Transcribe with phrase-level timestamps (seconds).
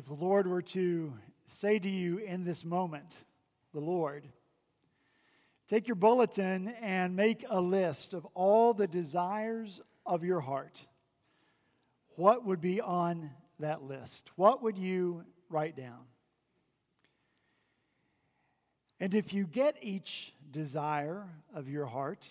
[0.00, 1.12] If the Lord were to
[1.44, 3.22] say to you in this moment,
[3.74, 4.26] the Lord,
[5.68, 10.86] take your bulletin and make a list of all the desires of your heart,
[12.16, 13.28] what would be on
[13.58, 14.30] that list?
[14.36, 16.06] What would you write down?
[19.00, 22.26] And if you get each desire of your heart,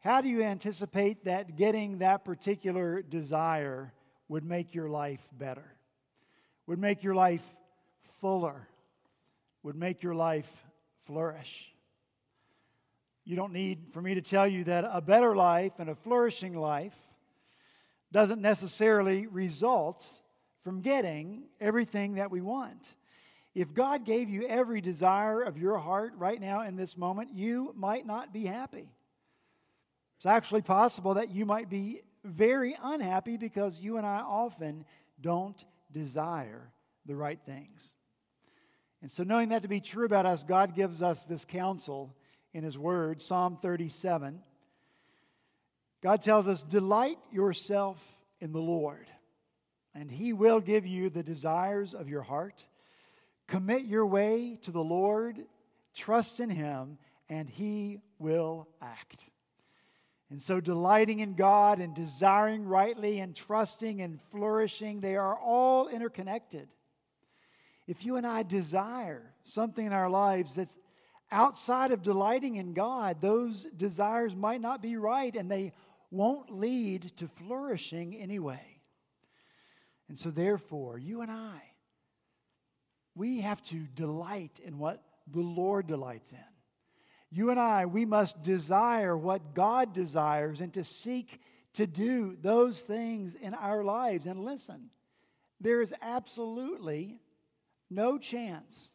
[0.00, 3.92] how do you anticipate that getting that particular desire
[4.26, 5.76] would make your life better?
[6.70, 7.42] Would make your life
[8.20, 8.68] fuller?
[9.64, 10.48] Would make your life
[11.04, 11.74] flourish?
[13.24, 16.54] You don't need for me to tell you that a better life and a flourishing
[16.54, 16.94] life
[18.12, 20.06] doesn't necessarily result
[20.62, 22.94] from getting everything that we want.
[23.52, 27.74] If God gave you every desire of your heart right now in this moment, you
[27.76, 28.88] might not be happy.
[30.18, 34.84] It's actually possible that you might be very unhappy because you and I often
[35.20, 35.60] don't
[35.92, 36.70] desire
[37.06, 37.92] the right things.
[39.02, 42.14] And so, knowing that to be true about us, God gives us this counsel
[42.52, 44.40] in His Word, Psalm 37.
[46.02, 48.02] God tells us, Delight yourself
[48.40, 49.06] in the Lord,
[49.94, 52.66] and He will give you the desires of your heart.
[53.46, 55.38] Commit your way to the Lord,
[55.94, 59.30] trust in Him, and He will act.
[60.30, 65.88] And so, delighting in God and desiring rightly and trusting and flourishing, they are all
[65.88, 66.68] interconnected.
[67.88, 70.78] If you and I desire something in our lives that's
[71.32, 75.72] outside of delighting in God, those desires might not be right and they
[76.12, 78.80] won't lead to flourishing anyway.
[80.08, 81.60] And so, therefore, you and I,
[83.16, 86.38] we have to delight in what the Lord delights in.
[87.30, 91.40] You and I, we must desire what God desires and to seek
[91.74, 94.26] to do those things in our lives.
[94.26, 94.90] And listen,
[95.60, 97.20] there is absolutely
[97.88, 98.90] no chance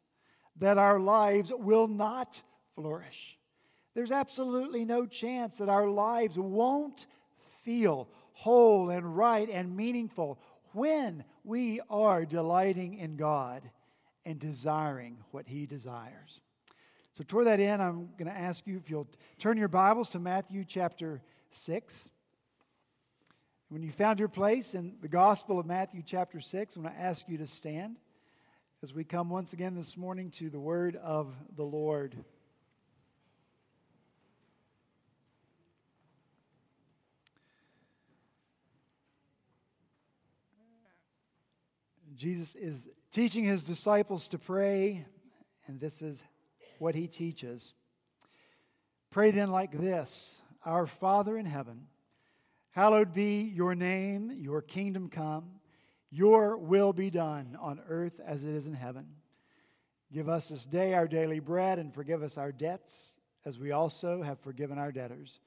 [0.58, 2.42] that our lives will not
[2.76, 3.38] flourish.
[3.94, 7.08] There's absolutely no chance that our lives won't
[7.64, 10.40] feel whole and right and meaningful
[10.74, 13.64] when we are delighting in God
[14.26, 16.42] and desiring what He desires.
[17.18, 19.08] So, toward that end, I'm going to ask you if you'll
[19.40, 22.10] turn your Bibles to Matthew chapter 6.
[23.70, 27.00] When you found your place in the Gospel of Matthew chapter 6, I'm going to
[27.00, 27.96] ask you to stand
[28.84, 32.18] as we come once again this morning to the word of the Lord.
[42.14, 45.06] Jesus is teaching his disciples to pray,
[45.68, 46.22] and this is
[46.86, 47.74] what he teaches.
[49.10, 51.88] Pray then like this Our Father in heaven,
[52.70, 55.50] hallowed be your name, your kingdom come,
[56.12, 59.08] your will be done on earth as it is in heaven.
[60.14, 63.14] Give us this day our daily bread and forgive us our debts
[63.46, 65.40] as we also have forgiven our debtors.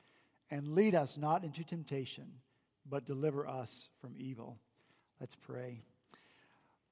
[0.50, 2.26] And lead us not into temptation,
[2.84, 4.58] but deliver us from evil.
[5.20, 5.82] Let's pray.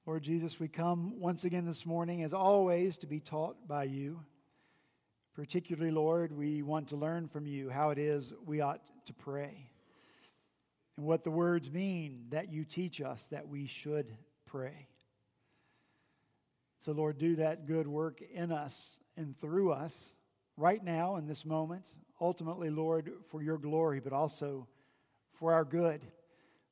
[0.05, 4.21] Lord Jesus, we come once again this morning, as always, to be taught by you.
[5.37, 9.69] Particularly, Lord, we want to learn from you how it is we ought to pray
[10.97, 14.11] and what the words mean that you teach us that we should
[14.47, 14.87] pray.
[16.79, 20.15] So, Lord, do that good work in us and through us
[20.57, 21.85] right now in this moment.
[22.19, 24.67] Ultimately, Lord, for your glory, but also
[25.33, 26.01] for our good,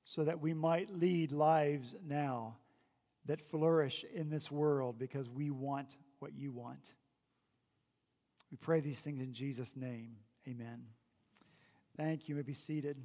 [0.05, 2.55] so that we might lead lives now
[3.25, 6.95] that flourish in this world because we want what you want.
[8.51, 10.17] We pray these things in Jesus' name.
[10.47, 10.83] Amen.
[11.97, 12.33] Thank you.
[12.33, 12.97] you may be seated.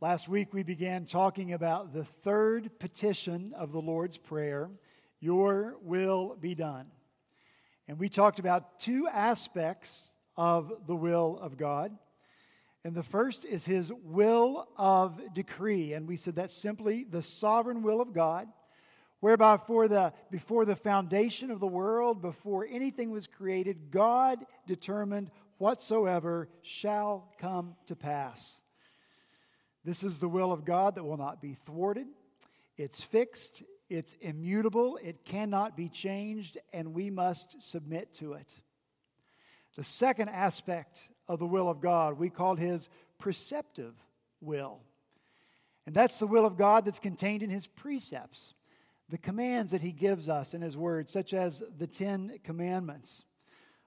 [0.00, 4.70] Last week we began talking about the third petition of the Lord's Prayer
[5.20, 6.86] Your will be done.
[7.86, 11.96] And we talked about two aspects of the will of God.
[12.84, 15.92] And the first is his will of decree.
[15.92, 18.48] And we said that's simply the sovereign will of God,
[19.22, 25.30] whereby for the, before the foundation of the world, before anything was created, God determined
[25.58, 28.62] whatsoever shall come to pass.
[29.84, 32.08] This is the will of God that will not be thwarted.
[32.76, 38.60] It's fixed, it's immutable, it cannot be changed, and we must submit to it.
[39.76, 42.18] The second aspect of the will of God.
[42.18, 42.88] We call his
[43.20, 43.94] preceptive
[44.40, 44.80] will.
[45.86, 48.54] And that's the will of God that's contained in his precepts,
[49.12, 53.26] the commands that he gives us in his word, such as the Ten Commandments,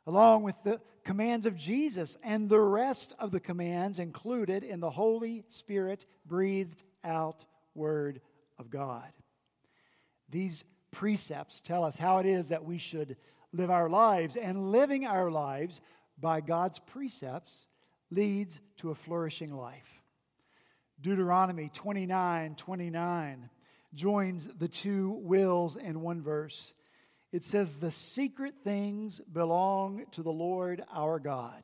[0.06, 4.92] along with the commands of Jesus and the rest of the commands included in the
[4.92, 7.44] Holy Spirit breathed out
[7.74, 8.22] word
[8.60, 9.12] of God.
[10.30, 13.18] these precepts tell us how it is that we should
[13.52, 15.82] live our lives, and living our lives
[16.20, 17.66] by God's precepts
[18.12, 20.04] leads to a flourishing life.
[21.02, 23.50] Deuteronomy 29 29
[23.96, 26.74] joins the two wills in one verse.
[27.32, 31.64] It says, The secret things belong to the Lord our God.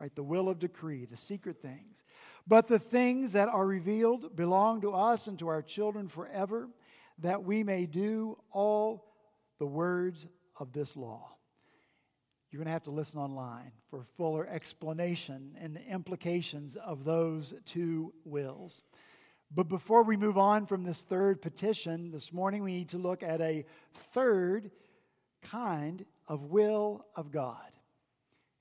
[0.00, 0.14] Right?
[0.14, 2.02] The will of decree, the secret things.
[2.46, 6.68] But the things that are revealed belong to us and to our children forever,
[7.18, 9.12] that we may do all
[9.58, 10.26] the words
[10.58, 11.36] of this law.
[12.50, 17.54] You're going to have to listen online for fuller explanation and the implications of those
[17.64, 18.82] two wills.
[19.52, 23.22] But before we move on from this third petition, this morning we need to look
[23.22, 23.64] at a
[24.12, 24.70] third
[25.42, 27.56] kind of will of God.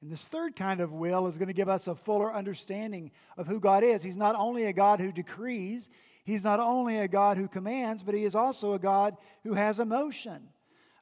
[0.02, 3.48] And this third kind of will is going to give us a fuller understanding of
[3.48, 4.02] who God is.
[4.02, 5.90] He's not only a God who decrees,
[6.24, 9.80] He's not only a God who commands, but He is also a God who has
[9.80, 10.50] emotion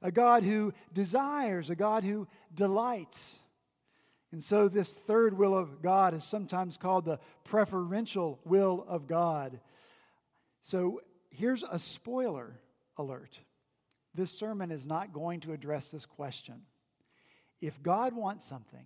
[0.02, 3.40] a God who desires, a God who delights.
[4.32, 9.60] And so, this third will of God is sometimes called the preferential will of God.
[10.62, 12.60] So, here's a spoiler
[12.98, 13.40] alert
[14.16, 16.64] this sermon is not going to address this question.
[17.62, 18.86] If God wants something,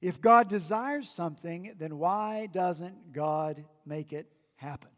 [0.00, 4.26] if God desires something, then why doesn't God make it
[4.56, 4.90] happen?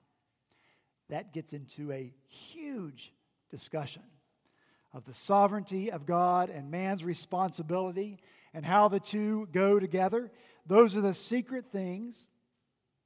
[1.11, 3.13] That gets into a huge
[3.51, 4.03] discussion
[4.93, 8.19] of the sovereignty of God and man's responsibility
[8.55, 10.31] and how the two go together.
[10.67, 12.29] Those are the secret things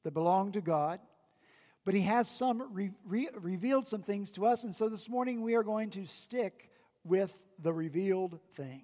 [0.05, 1.01] that belong to God.
[1.85, 5.43] But He has some re- re- revealed some things to us, and so this morning
[5.43, 6.71] we are going to stick
[7.05, 8.83] with the revealed things.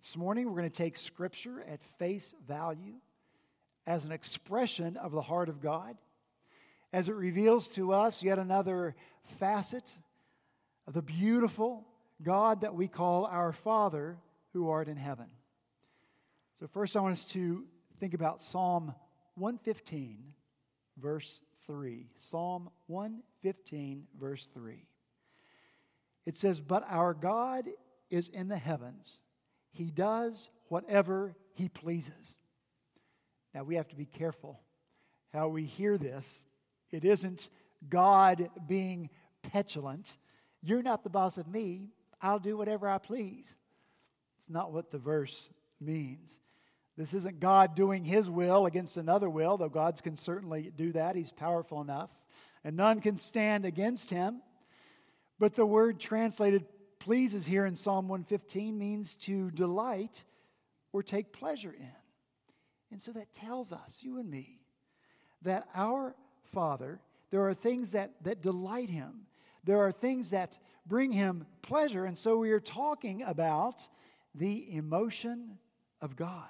[0.00, 2.94] This morning we're going to take Scripture at face value
[3.86, 5.96] as an expression of the heart of God,
[6.92, 9.96] as it reveals to us yet another facet
[10.86, 11.86] of the beautiful
[12.22, 14.18] God that we call our Father
[14.52, 15.26] who art in heaven.
[16.58, 17.64] So, first, I want us to
[17.98, 18.94] think about Psalm
[19.36, 20.18] 115,
[20.98, 22.06] verse 3.
[22.16, 24.86] Psalm 115, verse 3.
[26.26, 27.68] It says, But our God
[28.10, 29.18] is in the heavens,
[29.70, 32.36] He does whatever He pleases.
[33.54, 34.60] Now, we have to be careful
[35.32, 36.44] how we hear this.
[36.90, 37.48] It isn't
[37.88, 39.10] God being
[39.42, 40.16] petulant.
[40.62, 41.88] You're not the boss of me.
[42.20, 43.56] I'll do whatever I please.
[44.38, 45.48] It's not what the verse
[45.80, 46.38] means.
[46.96, 51.16] This isn't God doing his will against another will, though God can certainly do that.
[51.16, 52.10] He's powerful enough,
[52.64, 54.42] and none can stand against him.
[55.38, 56.66] But the word translated
[56.98, 60.24] pleases here in Psalm 115 means to delight
[60.92, 61.96] or take pleasure in.
[62.90, 64.60] And so that tells us, you and me,
[65.42, 66.14] that our
[66.52, 67.00] Father,
[67.30, 69.22] there are things that, that delight him.
[69.64, 72.04] There are things that bring him pleasure.
[72.04, 73.88] And so we are talking about
[74.34, 75.58] the emotion
[76.00, 76.48] of God.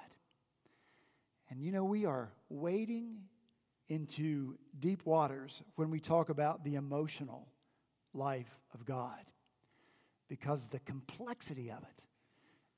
[1.53, 3.17] And you know, we are wading
[3.87, 7.47] into deep waters when we talk about the emotional
[8.11, 9.19] life of God
[10.27, 12.05] because the complexity of it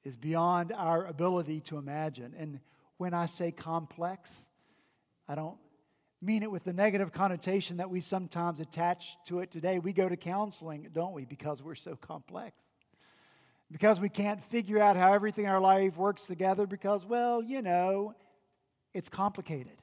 [0.04, 2.34] is beyond our ability to imagine.
[2.38, 2.60] And
[2.98, 4.42] when I say complex,
[5.26, 5.56] I don't
[6.22, 9.80] mean it with the negative connotation that we sometimes attach to it today.
[9.80, 12.58] We go to counseling, don't we, because we're so complex.
[13.72, 17.62] Because we can't figure out how everything in our life works together because, well, you
[17.62, 18.14] know,
[18.96, 19.78] it's complicated.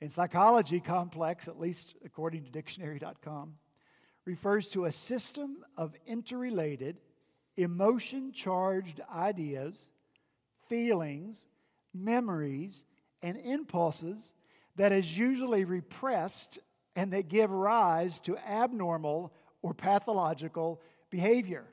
[0.00, 3.54] In psychology, complex, at least according to dictionary.com,
[4.24, 6.98] refers to a system of interrelated,
[7.56, 9.88] emotion charged ideas,
[10.68, 11.48] feelings,
[11.92, 12.84] memories,
[13.22, 14.34] and impulses
[14.76, 16.60] that is usually repressed
[16.94, 21.64] and that give rise to abnormal or pathological behavior.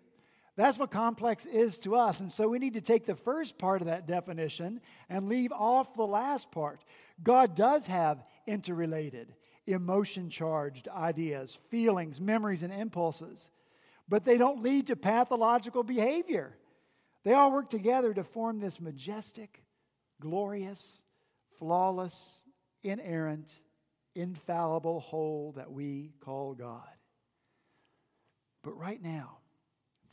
[0.55, 2.21] That's what complex is to us.
[2.21, 5.93] And so we need to take the first part of that definition and leave off
[5.93, 6.81] the last part.
[7.21, 9.33] God does have interrelated,
[9.67, 13.50] emotion charged ideas, feelings, memories, and impulses,
[14.07, 16.55] but they don't lead to pathological behavior.
[17.25, 19.62] They all work together to form this majestic,
[20.21, 21.01] glorious,
[21.59, 22.45] flawless,
[22.83, 23.51] inerrant,
[24.13, 26.83] infallible whole that we call God.
[28.63, 29.39] But right now,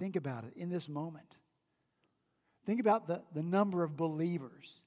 [0.02, 1.38] think about it in this moment.
[2.66, 4.80] Think about the, the number of believers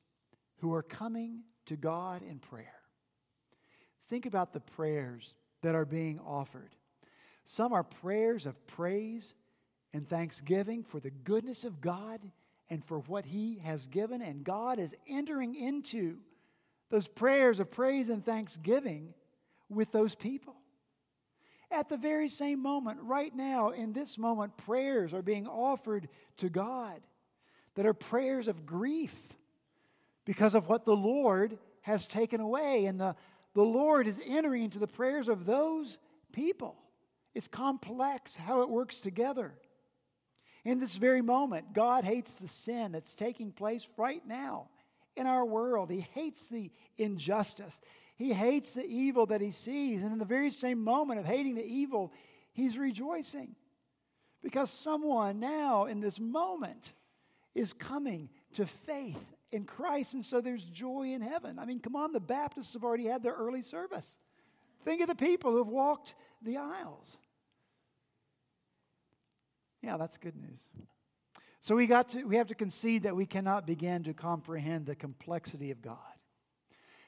[0.58, 2.82] who are coming to God in prayer.
[4.10, 6.76] Think about the prayers that are being offered.
[7.46, 9.36] Some are prayers of praise
[9.94, 12.20] and thanksgiving for the goodness of God
[12.70, 16.18] and for what He has given, and God is entering into
[16.90, 19.14] those prayers of praise and thanksgiving
[19.70, 20.58] with those people.
[21.76, 26.48] At the very same moment, right now, in this moment, prayers are being offered to
[26.48, 27.02] God
[27.76, 29.34] that are prayers of grief
[30.24, 32.86] because of what the Lord has taken away.
[32.86, 33.18] And the,
[33.54, 36.00] the Lord is entering into the prayers of those
[36.32, 36.78] people.
[37.34, 39.54] It's complex how it works together.
[40.64, 44.70] In this very moment, God hates the sin that's taking place right now
[45.18, 45.92] in our world.
[45.92, 47.82] He hates the injustice.
[48.16, 50.02] He hates the evil that he sees.
[50.02, 52.14] And in the very same moment of hating the evil,
[52.54, 53.56] he's rejoicing
[54.42, 56.94] because someone now in this moment
[57.54, 60.14] is coming to faith in Christ.
[60.14, 61.60] And so there's joy in heaven.
[61.60, 64.20] I mean, come on, the Baptists have already had their early service.
[64.84, 67.18] Think of the people who have walked the aisles.
[69.82, 70.60] Yeah, that's good news.
[71.62, 74.96] So we got to we have to concede that we cannot begin to comprehend the
[74.96, 75.98] complexity of God.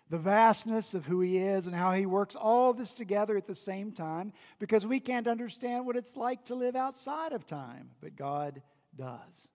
[0.09, 3.55] The vastness of who he is and how he works all this together at the
[3.55, 8.15] same time because we can't understand what it's like to live outside of time, but
[8.15, 8.61] God
[8.95, 9.49] does.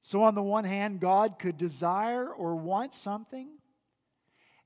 [0.00, 3.48] So, on the one hand, God could desire or want something,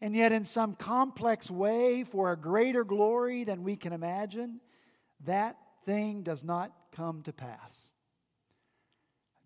[0.03, 4.61] and yet, in some complex way, for a greater glory than we can imagine,
[5.25, 7.91] that thing does not come to pass.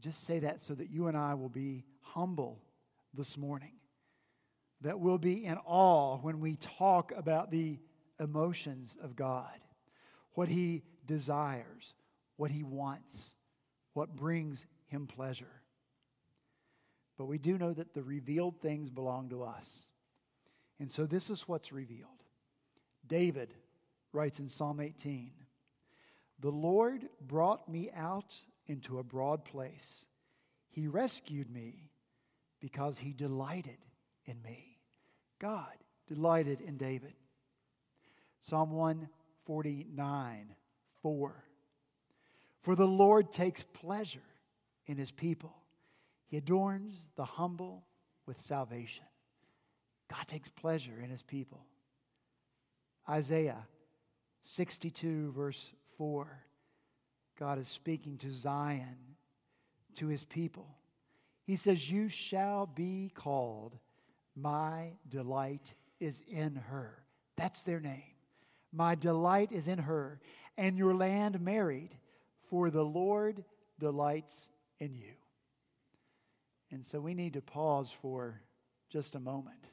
[0.01, 2.61] Just say that so that you and I will be humble
[3.15, 3.73] this morning,
[4.85, 7.79] that we'll be in awe when we talk about the
[8.21, 9.59] emotions of God,
[10.35, 11.95] what He desires,
[12.37, 13.33] what He wants,
[13.95, 15.63] what brings Him pleasure.
[17.17, 19.85] But we do know that the revealed things belong to us.
[20.79, 22.11] And so this is what's revealed.
[23.07, 23.55] David
[24.13, 25.33] writes in Psalm 18
[26.41, 28.37] the Lord brought me out
[28.67, 30.05] into a broad place.
[30.69, 31.91] He rescued me
[32.61, 33.79] because he delighted
[34.27, 34.74] in me.
[35.39, 35.73] God
[36.07, 37.15] delighted in David.
[38.41, 40.55] Psalm 149
[41.03, 41.45] 4.
[42.63, 44.21] For the Lord takes pleasure
[44.87, 45.55] in his people,
[46.27, 47.85] he adorns the humble
[48.27, 49.05] with salvation.
[50.11, 51.65] God takes pleasure in his people.
[53.09, 53.67] Isaiah
[54.43, 56.45] 62, verse 4.
[57.39, 58.97] God is speaking to Zion,
[59.97, 60.69] to his people.
[61.45, 63.79] He says, You shall be called,
[64.37, 67.05] My delight is in her.
[67.37, 68.03] That's their name.
[68.73, 70.21] My delight is in her,
[70.59, 71.97] and your land married,
[72.51, 73.45] for the Lord
[73.79, 74.49] delights
[74.81, 75.13] in you.
[76.71, 78.41] And so we need to pause for
[78.91, 79.69] just a moment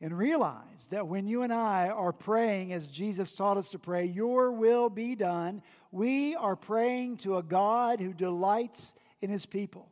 [0.00, 4.04] and realize that when you and I are praying as Jesus taught us to pray,
[4.04, 9.88] Your will be done, we are praying to a God who delights in His people.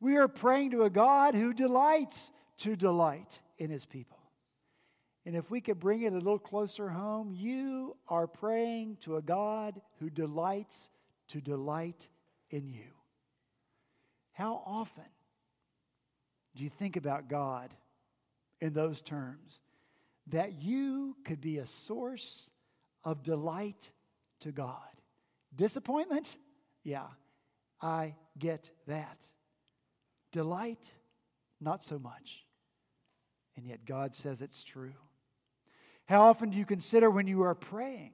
[0.00, 4.18] We are praying to a God who delights to delight in His people.
[5.26, 9.22] And if we could bring it a little closer home, you are praying to a
[9.22, 10.90] God who delights
[11.28, 12.08] to delight
[12.50, 12.88] in you.
[14.32, 15.04] How often
[16.56, 17.74] do you think about God?
[18.60, 19.60] in those terms
[20.28, 22.50] that you could be a source
[23.04, 23.92] of delight
[24.40, 24.76] to God.
[25.54, 26.36] Disappointment?
[26.82, 27.06] Yeah,
[27.80, 29.24] I get that.
[30.32, 30.94] Delight?
[31.60, 32.44] Not so much.
[33.58, 34.94] And yet God says it's true.
[36.06, 38.12] How often do you consider when you are praying,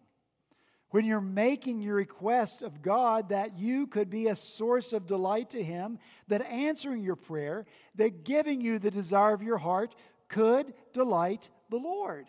[0.88, 5.50] when you're making your request of God, that you could be a source of delight
[5.50, 5.98] to Him,
[6.28, 9.94] that answering your prayer, that giving you the desire of your heart
[10.28, 12.24] could delight the Lord.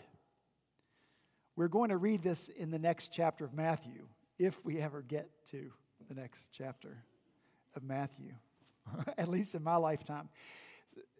[1.55, 5.29] We're going to read this in the next chapter of Matthew, if we ever get
[5.51, 5.71] to
[6.09, 6.97] the next chapter
[7.77, 8.33] of Matthew,
[9.17, 10.27] at least in my lifetime.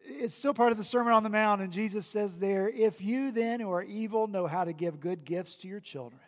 [0.08, 3.32] It's still part of the Sermon on the Mount, and Jesus says there, If you
[3.32, 6.22] then who are evil know how to give good gifts to your children,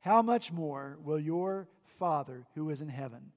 [0.00, 3.32] how much more will your Father who is in heaven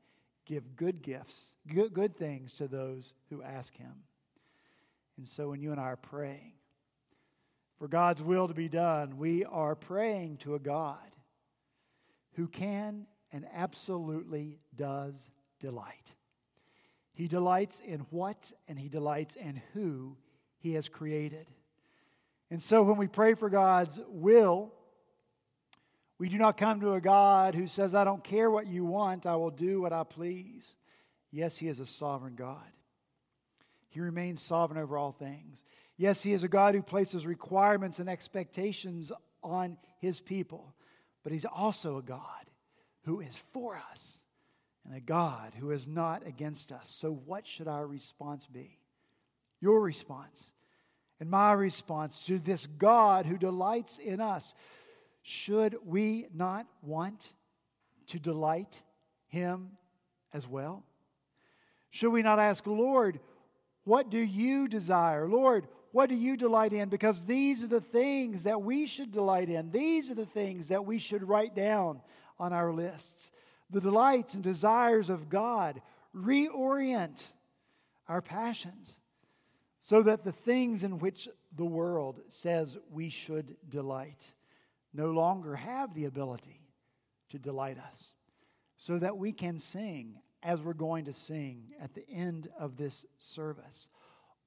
[0.46, 4.04] give good gifts, good, good things to those who ask him?
[5.18, 6.54] And so when you and I are praying
[7.78, 10.98] for God's will to be done, we are praying to a God
[12.34, 16.16] who can and absolutely does delight.
[17.16, 20.16] He delights in what and he delights in who
[20.60, 21.48] he has created.
[22.52, 24.72] And so when we pray for God's will,
[26.20, 29.26] we do not come to a God who says, I don't care what you want,
[29.26, 30.76] I will do what I please.
[31.32, 32.64] Yes, he is a sovereign God.
[33.90, 35.64] He remains sovereign over all things.
[35.98, 40.74] Yes, He is a God who places requirements and expectations on His people,
[41.24, 42.20] but He's also a God
[43.04, 44.25] who is for us
[44.86, 46.90] and a God who is not against us.
[46.90, 48.80] So, what should our response be?
[49.62, 50.52] Your response
[51.20, 54.54] and my response to this God who delights in us
[55.24, 57.34] should we not want
[58.08, 58.84] to delight
[59.28, 59.72] Him
[60.34, 60.84] as well?
[61.90, 63.20] Should we not ask, Lord,
[63.86, 65.28] what do you desire?
[65.28, 66.90] Lord, what do you delight in?
[66.90, 69.72] Because these are the things that we should delight in.
[69.72, 72.02] These are the things that we should write down
[72.38, 73.32] on our lists.
[73.70, 75.82] The delights and desires of God
[76.16, 77.32] reorient
[78.08, 79.00] our passions
[79.80, 84.34] so that the things in which the world says we should delight
[84.94, 86.62] no longer have the ability
[87.30, 88.14] to delight us,
[88.78, 93.06] so that we can sing as we're going to sing at the end of this
[93.18, 93.88] service.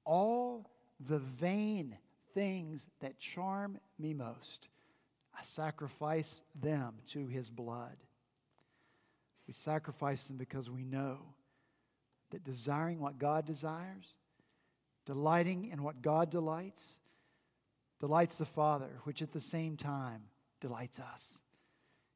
[0.05, 1.97] All the vain
[2.33, 4.69] things that charm me most,
[5.37, 7.97] I sacrifice them to his blood.
[9.49, 11.17] We sacrifice them because we know
[12.29, 14.05] that desiring what God desires,
[15.07, 16.99] delighting in what God delights,
[17.99, 20.21] delights the Father, which at the same time
[20.61, 21.39] delights us,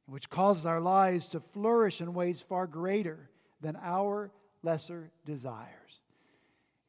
[0.06, 4.30] which causes our lives to flourish in ways far greater than our
[4.62, 6.02] lesser desires.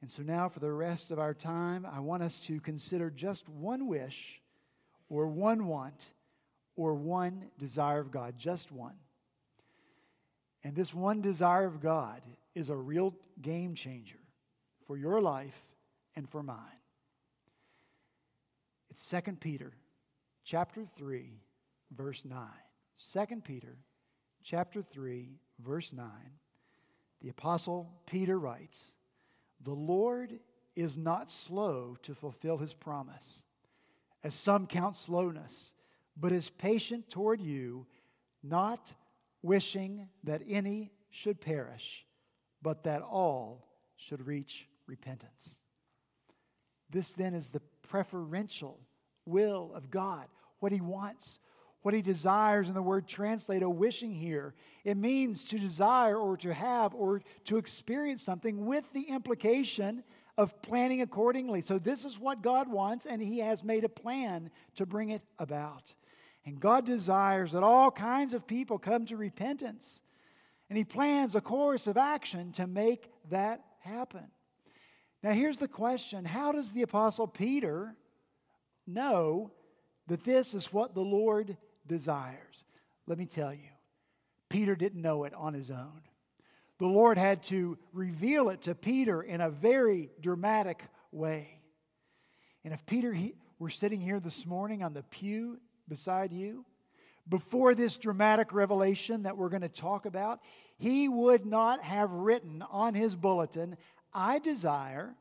[0.03, 3.49] And so now, for the rest of our time, I want us to consider just
[3.49, 4.43] one wish,
[5.09, 6.13] or one want,
[6.77, 8.97] or one desire of God, just one.
[10.64, 12.23] And this one desire of God
[12.54, 14.18] is a real game changer
[14.87, 15.61] for your life
[16.16, 16.56] and for mine.
[18.90, 19.75] It's 2 Peter
[20.42, 21.38] chapter 3
[21.94, 22.38] verse 9.
[23.12, 23.76] 2 Peter
[24.42, 26.06] chapter 3 verse 9.
[27.21, 28.94] The apostle Peter writes,
[29.62, 30.38] the Lord
[30.76, 33.42] is not slow to fulfill his promise,
[34.23, 35.73] as some count slowness,
[36.16, 37.87] but is patient toward you,
[38.42, 38.92] not
[39.45, 42.05] wishing that any should perish,
[42.63, 45.57] but that all should reach repentance.
[46.91, 48.81] This then is the preferential
[49.27, 50.27] will of God,
[50.59, 51.39] what he wants
[51.85, 54.54] what he desires in the word translate a wishing here.
[54.85, 60.02] It means to desire or to have or to experience something with the implication
[60.39, 61.61] of planning accordingly.
[61.61, 65.21] So, this is what God wants, and he has made a plan to bring it
[65.39, 65.93] about.
[66.47, 70.02] And God desires that all kinds of people come to repentance.
[70.69, 74.26] And he plans a course of action to make that happen.
[75.23, 77.97] Now, here's the question How does the Apostle Peter
[78.87, 79.50] know
[80.07, 82.65] that this is what the Lord desires.
[83.07, 83.69] Let me tell you,
[84.49, 86.00] Peter didn't know it on his own.
[86.78, 91.61] The Lord had to reveal it to Peter in a very dramatic way.
[92.65, 96.64] And if Peter he, were sitting here this morning on the pew beside you,
[97.28, 100.40] before this dramatic revelation that we're going to talk about,
[100.76, 103.76] he would not have written on his bulletin,
[104.12, 105.14] I desire,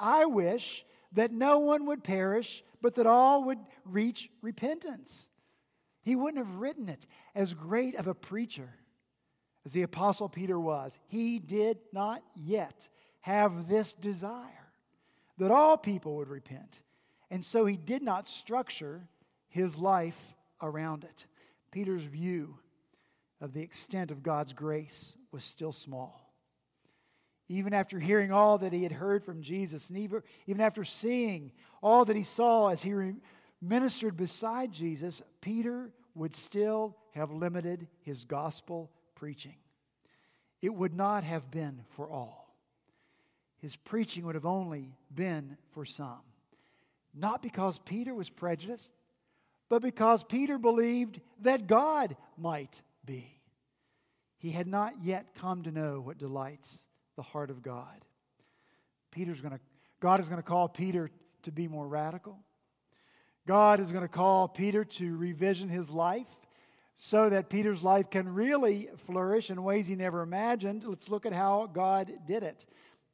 [0.00, 5.28] I wish that no one would perish, but that all would reach repentance.
[6.02, 7.06] He wouldn't have written it.
[7.34, 8.70] As great of a preacher
[9.64, 12.88] as the Apostle Peter was, he did not yet
[13.20, 14.72] have this desire
[15.38, 16.82] that all people would repent.
[17.30, 19.08] And so he did not structure
[19.56, 21.26] his life around it.
[21.72, 22.58] Peter's view
[23.40, 26.32] of the extent of God's grace was still small.
[27.48, 32.04] Even after hearing all that he had heard from Jesus, and even, after seeing all
[32.04, 32.92] that he saw as he
[33.62, 39.54] ministered beside Jesus, Peter would still have limited his gospel preaching.
[40.60, 42.54] It would not have been for all.
[43.58, 46.20] His preaching would have only been for some.
[47.14, 48.92] Not because Peter was prejudiced,
[49.68, 53.40] but because Peter believed that God might be.
[54.38, 58.04] He had not yet come to know what delights the heart of God.
[59.10, 59.60] Peter's going to
[59.98, 61.10] God is going to call Peter
[61.42, 62.38] to be more radical.
[63.46, 66.28] God is going to call Peter to revision his life
[66.94, 70.84] so that Peter's life can really flourish in ways he never imagined.
[70.84, 72.66] Let's look at how God did it.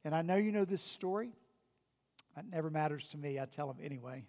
[0.03, 1.29] And I know you know this story.
[2.35, 3.39] That never matters to me.
[3.39, 4.25] I tell them anyway.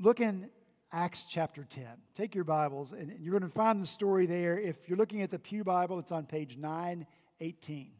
[0.00, 0.50] Look in
[0.90, 1.84] Acts chapter 10.
[2.16, 4.58] Take your Bibles, and you're going to find the story there.
[4.58, 7.92] If you're looking at the Pew Bible, it's on page 918.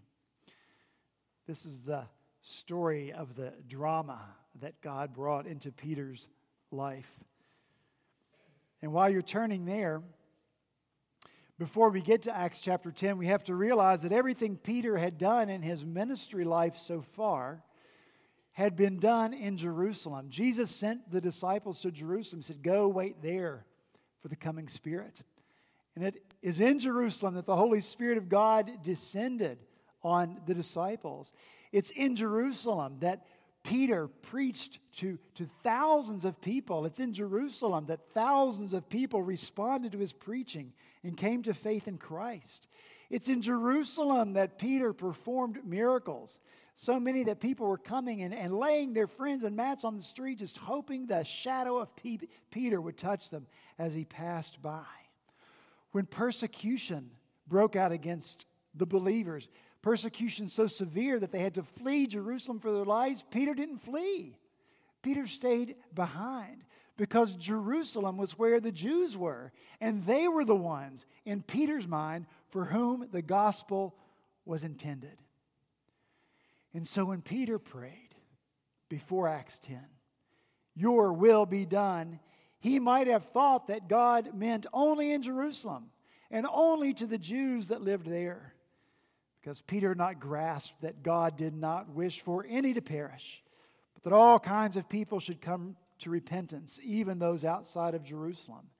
[1.46, 2.04] This is the
[2.42, 4.20] story of the drama
[4.60, 6.26] that God brought into Peter's
[6.72, 7.16] life.
[8.82, 10.02] And while you're turning there,
[11.60, 15.16] before we get to Acts chapter 10, we have to realize that everything Peter had
[15.16, 17.62] done in his ministry life so far
[18.54, 20.26] had been done in Jerusalem.
[20.30, 23.66] Jesus sent the disciples to Jerusalem, said, Go wait there
[24.22, 25.22] for the coming Spirit.
[25.94, 29.58] And it is in Jerusalem that the Holy Spirit of God descended
[30.02, 31.32] on the disciples.
[31.72, 33.26] It's in Jerusalem that
[33.64, 36.84] Peter preached to, to thousands of people.
[36.84, 41.88] It's in Jerusalem that thousands of people responded to his preaching and came to faith
[41.88, 42.68] in Christ.
[43.10, 46.38] It's in Jerusalem that Peter performed miracles.
[46.74, 50.02] So many that people were coming and, and laying their friends and mats on the
[50.02, 53.46] street, just hoping the shadow of P- Peter would touch them
[53.78, 54.84] as he passed by.
[55.92, 57.10] When persecution
[57.46, 59.48] broke out against the believers,
[59.82, 64.36] persecution so severe that they had to flee Jerusalem for their lives, Peter didn't flee.
[65.00, 66.64] Peter stayed behind
[66.96, 72.26] because Jerusalem was where the Jews were, and they were the ones, in Peter's mind,
[72.50, 73.94] for whom the gospel
[74.44, 75.18] was intended.
[76.74, 78.14] And so when Peter prayed
[78.88, 79.80] before Acts 10,
[80.74, 82.18] Your will be done,
[82.58, 85.90] he might have thought that God meant only in Jerusalem
[86.30, 88.54] and only to the Jews that lived there.
[89.40, 93.42] Because Peter not grasped that God did not wish for any to perish,
[93.92, 98.70] but that all kinds of people should come to repentance, even those outside of Jerusalem.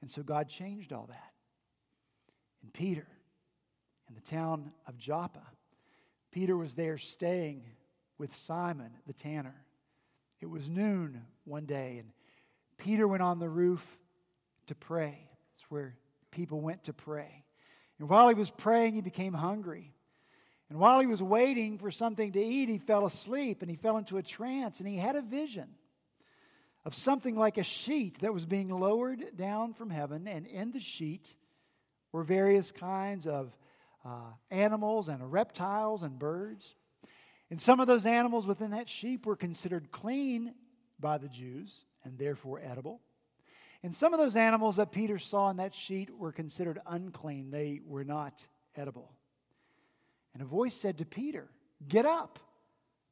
[0.00, 1.32] And so God changed all that.
[2.62, 3.06] And Peter,
[4.08, 5.42] in the town of Joppa,
[6.30, 7.64] Peter was there staying
[8.18, 9.54] with Simon the tanner.
[10.40, 12.10] It was noon one day, and
[12.76, 13.84] Peter went on the roof
[14.66, 15.28] to pray.
[15.54, 15.96] It's where
[16.30, 17.44] people went to pray.
[17.98, 19.92] And while he was praying, he became hungry.
[20.70, 23.96] And while he was waiting for something to eat, he fell asleep and he fell
[23.96, 25.68] into a trance and he had a vision
[26.84, 30.80] of something like a sheet that was being lowered down from heaven, and in the
[30.80, 31.34] sheet
[32.12, 33.54] were various kinds of
[34.08, 36.74] uh, animals and reptiles and birds.
[37.50, 40.54] And some of those animals within that sheep were considered clean
[40.98, 43.00] by the Jews and therefore edible.
[43.82, 47.80] And some of those animals that Peter saw in that sheet were considered unclean, they
[47.84, 49.12] were not edible.
[50.32, 51.48] And a voice said to Peter,
[51.86, 52.38] Get up,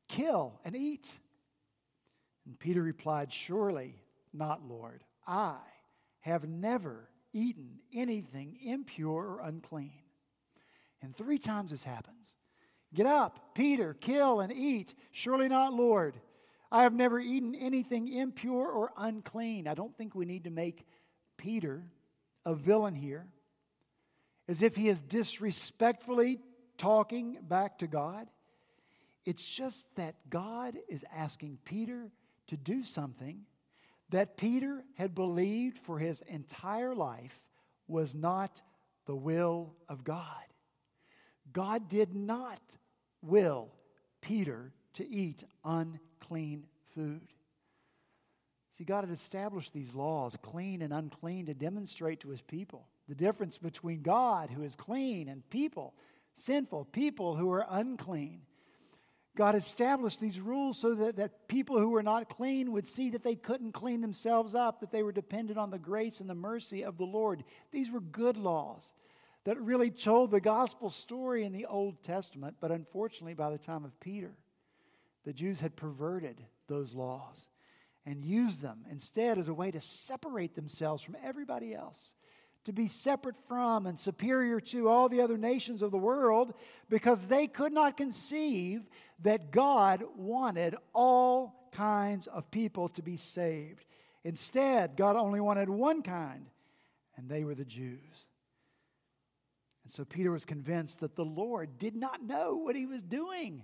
[0.08, 1.14] kill, and eat.
[2.46, 3.94] And Peter replied, Surely
[4.32, 5.04] not, Lord.
[5.26, 5.56] I
[6.20, 10.05] have never eaten anything impure or unclean.
[11.02, 12.32] And three times this happens.
[12.94, 14.94] Get up, Peter, kill and eat.
[15.10, 16.16] Surely not, Lord.
[16.70, 19.68] I have never eaten anything impure or unclean.
[19.68, 20.86] I don't think we need to make
[21.36, 21.84] Peter
[22.44, 23.26] a villain here,
[24.48, 26.40] as if he is disrespectfully
[26.78, 28.28] talking back to God.
[29.24, 32.10] It's just that God is asking Peter
[32.46, 33.42] to do something
[34.10, 37.44] that Peter had believed for his entire life
[37.88, 38.62] was not
[39.06, 40.44] the will of God.
[41.56, 42.60] God did not
[43.22, 43.70] will
[44.20, 47.32] Peter to eat unclean food.
[48.72, 53.14] See, God had established these laws, clean and unclean, to demonstrate to his people the
[53.14, 55.94] difference between God, who is clean, and people,
[56.34, 58.42] sinful people who are unclean.
[59.34, 63.22] God established these rules so that, that people who were not clean would see that
[63.22, 66.84] they couldn't clean themselves up, that they were dependent on the grace and the mercy
[66.84, 67.44] of the Lord.
[67.72, 68.92] These were good laws
[69.46, 73.84] that really told the gospel story in the Old Testament, but unfortunately, by the time
[73.84, 74.34] of Peter,
[75.24, 77.46] the Jews had perverted those laws
[78.04, 82.12] and used them instead as a way to separate themselves from everybody else
[82.64, 86.52] to be separate from and superior to all the other nations of the world
[86.90, 88.82] because they could not conceive
[89.22, 93.84] that God wanted all kinds of people to be saved.
[94.24, 96.46] Instead, God only wanted one kind,
[97.16, 98.25] and they were the Jews.
[99.86, 103.62] And so Peter was convinced that the Lord did not know what he was doing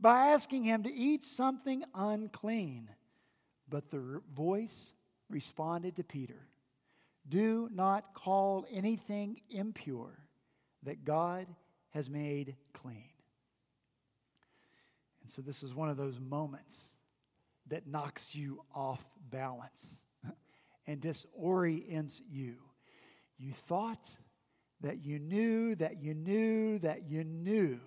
[0.00, 2.88] by asking him to eat something unclean.
[3.68, 4.94] But the voice
[5.28, 6.48] responded to Peter
[7.28, 10.18] do not call anything impure
[10.82, 11.46] that God
[11.90, 13.12] has made clean.
[15.22, 16.90] And so, this is one of those moments
[17.68, 20.00] that knocks you off balance
[20.88, 22.56] and disorients you.
[23.38, 24.10] You thought
[24.82, 27.78] that you knew, that you knew, that you knew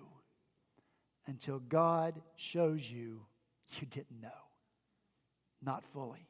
[1.26, 3.26] until God shows you
[3.80, 4.28] you didn't know.
[5.62, 6.28] Not fully.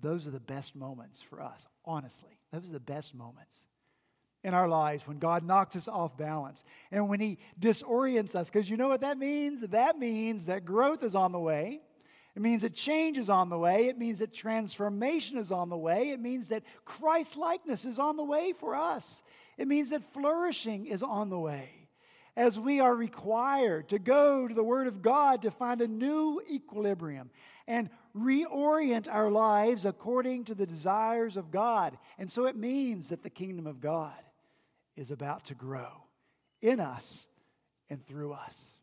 [0.00, 2.38] Those are the best moments for us, honestly.
[2.52, 3.58] Those are the best moments
[4.44, 8.48] in our lives when God knocks us off balance and when He disorients us.
[8.48, 9.62] Because you know what that means?
[9.62, 11.80] That means that growth is on the way.
[12.38, 13.88] It means that change is on the way.
[13.88, 16.10] It means that transformation is on the way.
[16.10, 19.24] It means that Christ likeness is on the way for us.
[19.56, 21.68] It means that flourishing is on the way
[22.36, 26.40] as we are required to go to the Word of God to find a new
[26.48, 27.30] equilibrium
[27.66, 31.98] and reorient our lives according to the desires of God.
[32.18, 34.14] And so it means that the kingdom of God
[34.94, 36.04] is about to grow
[36.62, 37.26] in us
[37.90, 38.76] and through us.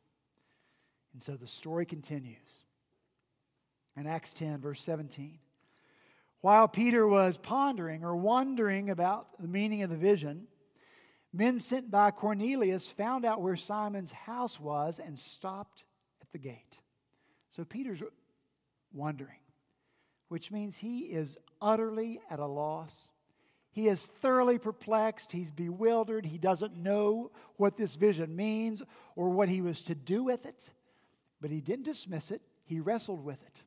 [1.13, 2.44] And so the story continues.
[3.97, 5.39] In Acts 10, verse 17.
[6.41, 10.47] While Peter was pondering or wondering about the meaning of the vision,
[11.33, 15.85] men sent by Cornelius found out where Simon's house was and stopped
[16.21, 16.81] at the gate.
[17.49, 18.03] So Peter's
[18.93, 19.39] wondering,
[20.27, 23.09] which means he is utterly at a loss.
[23.71, 25.31] He is thoroughly perplexed.
[25.31, 26.25] He's bewildered.
[26.25, 28.83] He doesn't know what this vision means
[29.15, 30.69] or what he was to do with it.
[31.41, 33.63] But he didn't dismiss it, he wrestled with it.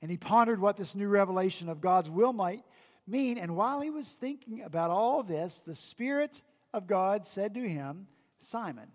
[0.00, 2.64] And he pondered what this new revelation of God's will might
[3.06, 3.38] mean.
[3.38, 8.06] And while he was thinking about all this, the Spirit of God said to him,
[8.38, 8.88] Simon,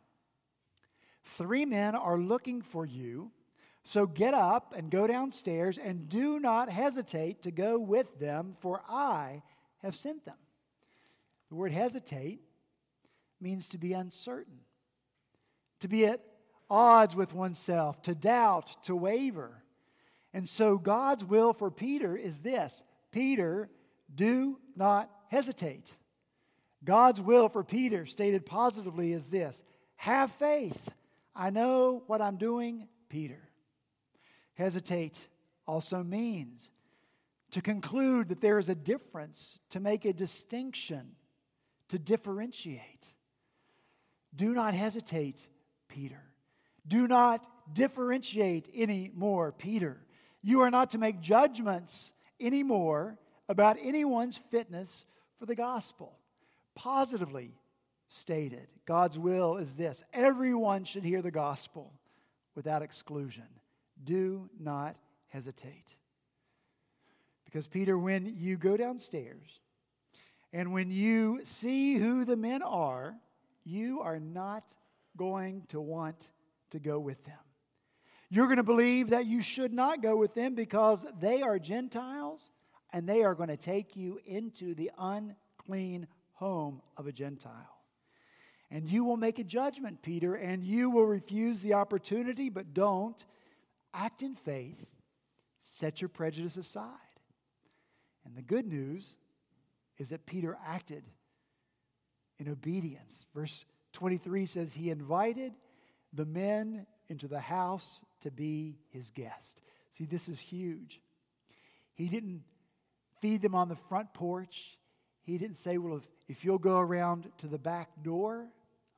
[1.24, 3.32] three men are looking for you.
[3.84, 8.82] So get up and go downstairs, and do not hesitate to go with them, for
[8.88, 9.44] I
[9.82, 10.38] have sent them.
[11.50, 12.40] The word hesitate
[13.42, 14.60] means to be uncertain,
[15.82, 16.22] to be at
[16.70, 19.63] odds with oneself, to doubt, to waver.
[20.34, 23.70] And so God's will for Peter is this Peter,
[24.14, 25.94] do not hesitate.
[26.84, 29.64] God's will for Peter, stated positively, is this
[29.96, 30.90] have faith.
[31.36, 33.40] I know what I'm doing, Peter.
[34.56, 35.28] Hesitate
[35.66, 36.70] also means
[37.52, 41.12] to conclude that there is a difference, to make a distinction,
[41.90, 43.14] to differentiate.
[44.36, 45.48] Do not hesitate,
[45.88, 46.22] Peter.
[46.88, 50.02] Do not differentiate anymore, Peter.
[50.44, 55.06] You are not to make judgments anymore about anyone's fitness
[55.40, 56.20] for the gospel.
[56.76, 57.56] Positively
[58.08, 61.94] stated, God's will is this everyone should hear the gospel
[62.56, 63.48] without exclusion.
[64.04, 64.98] Do not
[65.30, 65.96] hesitate.
[67.46, 69.60] Because, Peter, when you go downstairs
[70.52, 73.16] and when you see who the men are,
[73.64, 74.76] you are not
[75.16, 76.30] going to want
[76.72, 77.36] to go with them.
[78.34, 82.50] You're going to believe that you should not go with them because they are Gentiles
[82.92, 87.78] and they are going to take you into the unclean home of a Gentile.
[88.72, 93.24] And you will make a judgment, Peter, and you will refuse the opportunity, but don't.
[93.94, 94.90] Act in faith,
[95.60, 96.90] set your prejudice aside.
[98.26, 99.16] And the good news
[100.00, 101.04] is that Peter acted
[102.40, 103.28] in obedience.
[103.36, 105.54] Verse 23 says, He invited
[106.14, 109.62] the men into the house to be his guest.
[109.92, 111.00] See, this is huge.
[111.94, 112.44] He didn't
[113.22, 114.78] feed them on the front porch.
[115.22, 118.48] He didn't say, Well, if, if you'll go around to the back door,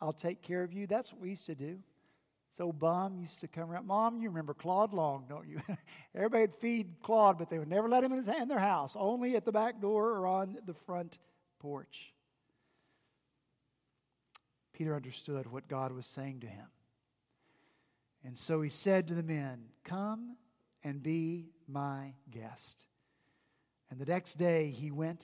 [0.02, 0.88] I'll take care of you.
[0.88, 1.80] That's what we used to do.
[2.52, 3.86] So bum used to come around.
[3.86, 5.62] Mom, you remember Claude Long, don't you?
[6.16, 9.44] Everybody would feed Claude, but they would never let him in their house, only at
[9.44, 11.18] the back door or on the front
[11.60, 12.14] porch.
[14.72, 16.68] Peter understood what God was saying to him.
[18.26, 20.36] And so he said to the men, Come
[20.84, 22.86] and be my guest.
[23.90, 25.24] And the next day he went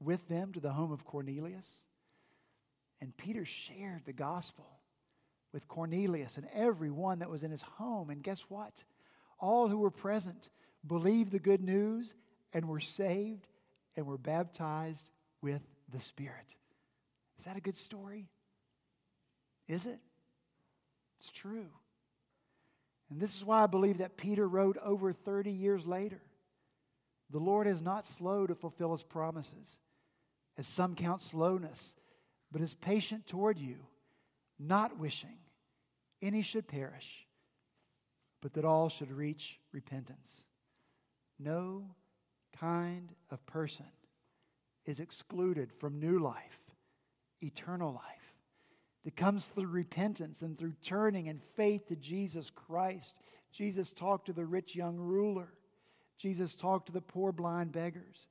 [0.00, 1.84] with them to the home of Cornelius.
[3.00, 4.66] And Peter shared the gospel
[5.52, 8.08] with Cornelius and everyone that was in his home.
[8.10, 8.82] And guess what?
[9.38, 10.48] All who were present
[10.86, 12.14] believed the good news
[12.54, 13.46] and were saved
[13.94, 15.10] and were baptized
[15.42, 16.56] with the Spirit.
[17.38, 18.26] Is that a good story?
[19.68, 20.00] Is it?
[21.18, 21.68] It's true.
[23.10, 26.20] And this is why I believe that Peter wrote over 30 years later
[27.30, 29.78] The Lord is not slow to fulfill his promises,
[30.56, 31.96] as some count slowness,
[32.50, 33.76] but is patient toward you,
[34.58, 35.38] not wishing
[36.20, 37.26] any should perish,
[38.42, 40.44] but that all should reach repentance.
[41.38, 41.84] No
[42.58, 43.86] kind of person
[44.84, 46.58] is excluded from new life,
[47.40, 48.17] eternal life
[49.04, 53.16] that comes through repentance and through turning and faith to Jesus Christ.
[53.52, 55.52] Jesus talked to the rich young ruler.
[56.18, 58.26] Jesus talked to the poor blind beggars.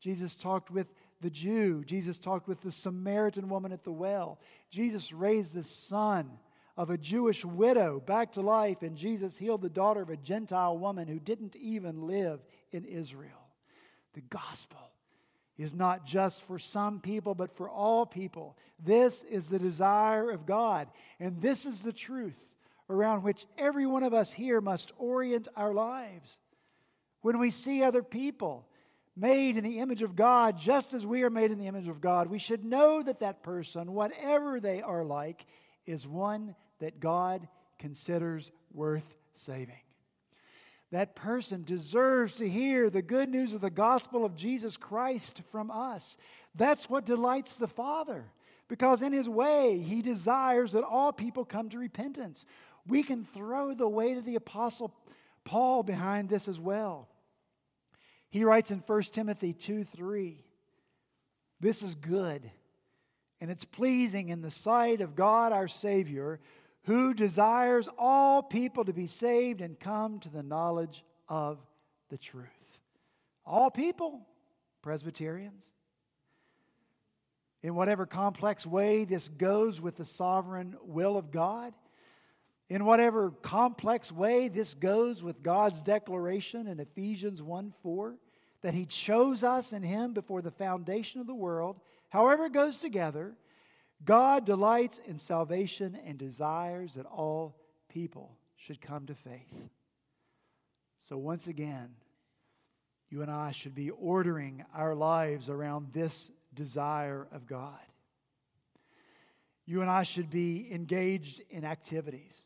[0.00, 0.88] Jesus talked with
[1.20, 1.84] the Jew.
[1.84, 4.38] Jesus talked with the Samaritan woman at the well.
[4.70, 6.30] Jesus raised the son
[6.76, 10.76] of a Jewish widow back to life, and Jesus healed the daughter of a Gentile
[10.76, 13.50] woman who didn't even live in Israel.
[14.14, 14.90] The gospel
[15.58, 18.56] is not just for some people, but for all people.
[18.84, 20.88] This is the desire of God.
[21.18, 22.36] And this is the truth
[22.90, 26.38] around which every one of us here must orient our lives.
[27.22, 28.68] When we see other people
[29.16, 32.00] made in the image of God, just as we are made in the image of
[32.00, 35.46] God, we should know that that person, whatever they are like,
[35.86, 39.80] is one that God considers worth saving
[40.92, 45.70] that person deserves to hear the good news of the gospel of Jesus Christ from
[45.70, 46.16] us.
[46.54, 48.24] That's what delights the Father,
[48.68, 52.46] because in His way, He desires that all people come to repentance.
[52.86, 54.94] We can throw the weight of the Apostle
[55.44, 57.08] Paul behind this as well.
[58.30, 60.44] He writes in 1 Timothy 2 3,
[61.60, 62.48] This is good,
[63.40, 66.40] and it's pleasing in the sight of God our Savior,
[66.86, 71.58] who desires all people to be saved and come to the knowledge of
[72.10, 72.46] the truth.
[73.44, 74.20] All people,
[74.82, 75.64] Presbyterians.
[77.62, 81.74] In whatever complex way this goes with the sovereign will of God,
[82.68, 88.16] in whatever complex way this goes with God's declaration in Ephesians 1 4,
[88.62, 92.78] that He chose us in Him before the foundation of the world, however it goes
[92.78, 93.36] together,
[94.04, 97.56] God delights in salvation and desires that all
[97.88, 99.54] people should come to faith.
[101.00, 101.94] So, once again,
[103.08, 107.78] you and I should be ordering our lives around this desire of God.
[109.64, 112.44] You and I should be engaged in activities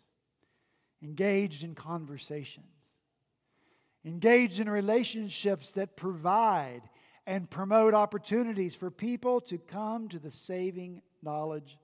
[1.02, 2.66] engaged in conversations,
[4.04, 6.82] engaged in relationships that provide
[7.26, 11.78] and promote opportunities for people to come to the saving knowledge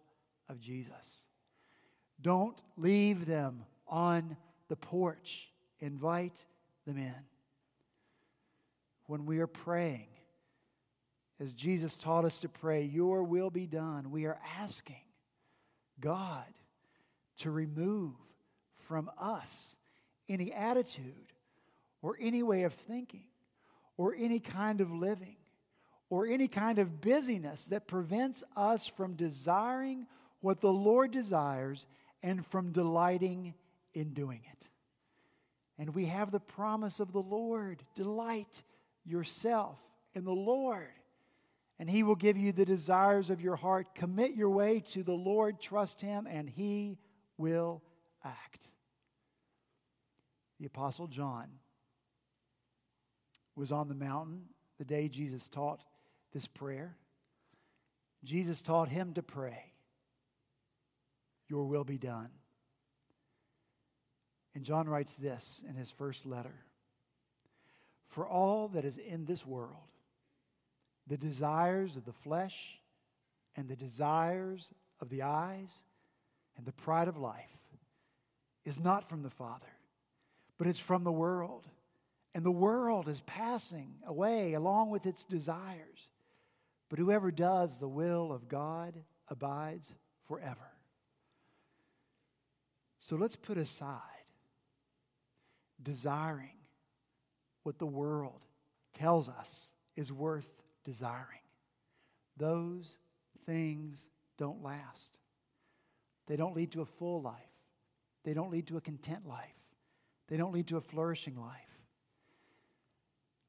[0.48, 1.26] of Jesus.
[2.20, 4.36] Don't leave them on
[4.68, 6.44] the porch, invite
[6.86, 7.14] them in.
[9.06, 10.08] When we are praying,
[11.38, 14.96] as Jesus taught us to pray, Your will be done, we are asking
[16.00, 16.46] God
[17.38, 18.14] to remove
[18.78, 19.76] from us
[20.28, 21.32] any attitude
[22.02, 23.26] or any way of thinking
[23.96, 25.36] or any kind of living
[26.10, 30.06] or any kind of busyness that prevents us from desiring
[30.40, 31.86] what the Lord desires
[32.22, 33.54] and from delighting
[33.94, 34.68] in doing it.
[35.78, 38.62] And we have the promise of the Lord delight
[39.04, 39.78] yourself
[40.14, 40.88] in the Lord,
[41.78, 43.94] and He will give you the desires of your heart.
[43.94, 46.98] Commit your way to the Lord, trust Him, and He
[47.36, 47.82] will
[48.24, 48.66] act
[50.58, 51.46] the Apostle John
[53.54, 54.42] was on the mountain
[54.78, 55.82] the day Jesus taught
[56.32, 56.96] this prayer.
[58.24, 59.72] Jesus taught him to pray,
[61.48, 62.30] Your will be done.
[64.54, 66.64] And John writes this in his first letter
[68.08, 69.90] For all that is in this world,
[71.06, 72.78] the desires of the flesh
[73.54, 75.84] and the desires of the eyes
[76.56, 77.44] and the pride of life
[78.64, 79.66] is not from the Father
[80.58, 81.66] but it's from the world.
[82.34, 86.08] And the world is passing away along with its desires.
[86.88, 88.94] But whoever does the will of God
[89.28, 89.94] abides
[90.28, 90.72] forever.
[92.98, 94.00] So let's put aside
[95.82, 96.58] desiring
[97.62, 98.40] what the world
[98.92, 100.48] tells us is worth
[100.84, 101.40] desiring.
[102.36, 102.98] Those
[103.44, 105.18] things don't last.
[106.26, 107.34] They don't lead to a full life.
[108.24, 109.54] They don't lead to a content life.
[110.28, 111.52] They don't lead to a flourishing life.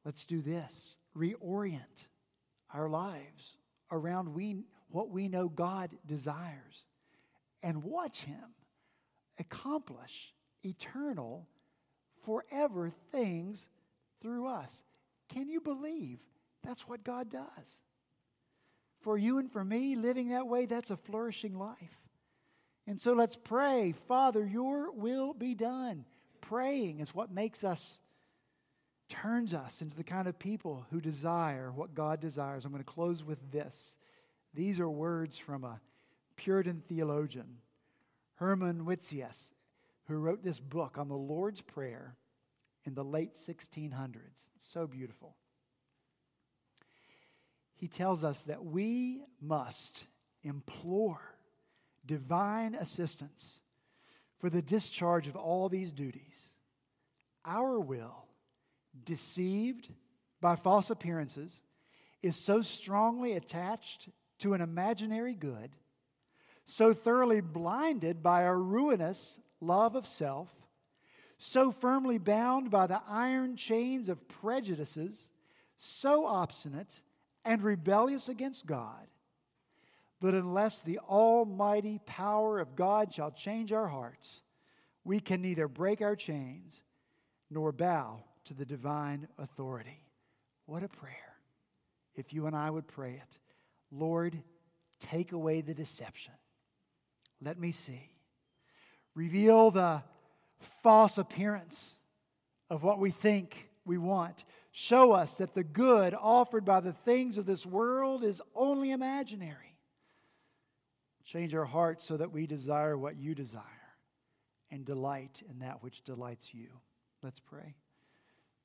[0.05, 2.05] Let's do this reorient
[2.73, 3.57] our lives
[3.91, 6.85] around we, what we know God desires
[7.63, 8.55] and watch Him
[9.39, 11.47] accomplish eternal,
[12.25, 13.69] forever things
[14.21, 14.83] through us.
[15.29, 16.19] Can you believe
[16.63, 17.81] that's what God does?
[19.01, 22.09] For you and for me, living that way, that's a flourishing life.
[22.87, 26.05] And so let's pray, Father, your will be done
[26.41, 27.99] praying is what makes us,
[29.09, 32.65] turns us into the kind of people who desire what God desires.
[32.65, 33.97] I'm going to close with this.
[34.53, 35.79] These are words from a
[36.35, 37.57] Puritan theologian,
[38.35, 39.53] Herman Witsius,
[40.07, 42.15] who wrote this book on the Lord's Prayer
[42.85, 44.49] in the late 1600s.
[44.57, 45.35] So beautiful.
[47.75, 50.05] He tells us that we must
[50.43, 51.35] implore
[52.05, 53.61] divine assistance
[54.39, 56.49] for the discharge of all these duties.
[57.45, 58.26] Our will,
[59.05, 59.89] deceived
[60.41, 61.63] by false appearances,
[62.21, 65.71] is so strongly attached to an imaginary good,
[66.65, 70.49] so thoroughly blinded by a ruinous love of self,
[71.37, 75.27] so firmly bound by the iron chains of prejudices,
[75.77, 77.01] so obstinate
[77.45, 79.07] and rebellious against God,
[80.19, 84.41] but unless the almighty power of God shall change our hearts,
[85.03, 86.81] we can neither break our chains
[87.49, 90.01] nor bow to the divine authority.
[90.65, 91.13] What a prayer.
[92.15, 93.37] If you and I would pray it.
[93.91, 94.37] Lord,
[94.99, 96.33] take away the deception.
[97.41, 98.09] Let me see.
[99.15, 100.01] Reveal the
[100.81, 101.95] false appearance
[102.69, 104.45] of what we think we want.
[104.71, 109.77] Show us that the good offered by the things of this world is only imaginary.
[111.25, 113.63] Change our hearts so that we desire what you desire
[114.71, 116.67] and delight in that which delights you.
[117.21, 117.75] Let's pray.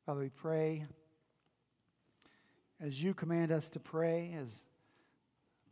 [0.05, 0.85] Father, we pray
[2.81, 4.49] as you command us to pray, as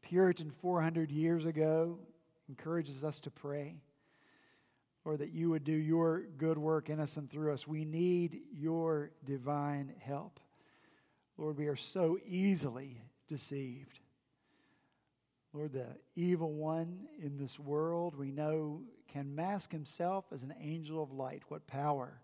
[0.03, 1.99] Puritan 400 years ago
[2.49, 3.81] encourages us to pray.
[5.05, 7.67] Lord, that you would do your good work in us and through us.
[7.67, 10.39] We need your divine help.
[11.37, 13.99] Lord, we are so easily deceived.
[15.53, 21.03] Lord, the evil one in this world we know can mask himself as an angel
[21.03, 21.43] of light.
[21.49, 22.21] What power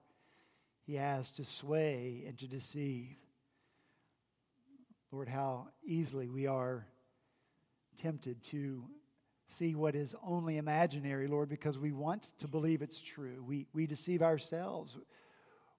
[0.87, 3.17] he has to sway and to deceive.
[5.11, 6.87] Lord, how easily we are
[7.97, 8.85] tempted to
[9.49, 13.43] see what is only imaginary, Lord, because we want to believe it's true.
[13.47, 14.97] We, we deceive ourselves.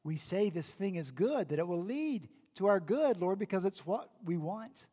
[0.04, 3.66] We say this thing is good, that it will lead to our good, Lord, because
[3.66, 4.88] it's what we want.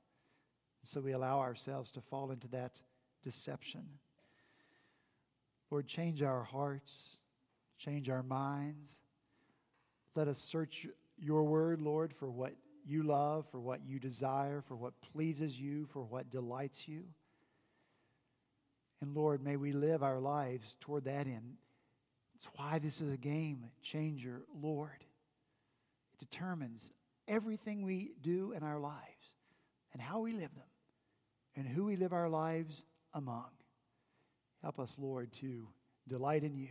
[0.82, 2.80] So we allow ourselves to fall into that
[3.22, 3.84] deception.
[5.70, 7.16] Lord, change our hearts,
[7.78, 9.00] change our minds.
[10.14, 10.86] Let us search
[11.18, 12.54] your word, Lord, for what
[12.86, 17.04] you love, for what you desire, for what pleases you, for what delights you.
[19.00, 21.56] And Lord, may we live our lives toward that end.
[22.36, 25.04] It's why this is a game changer, Lord.
[26.12, 26.90] It determines
[27.26, 29.00] everything we do in our lives
[29.92, 30.64] and how we live them
[31.56, 33.50] and who we live our lives among.
[34.62, 35.68] Help us, Lord, to
[36.08, 36.68] delight in you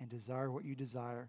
[0.00, 1.28] and desire what you desire.